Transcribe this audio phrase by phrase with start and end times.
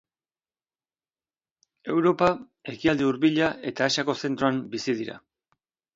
[1.95, 2.29] Europa,
[2.73, 5.21] Ekialde Hurbila eta Asiako zentroan bizi dira.